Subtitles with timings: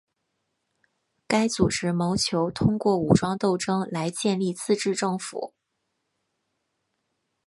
[1.27, 5.53] 该组织谋求通过武装斗争来建立自治政府。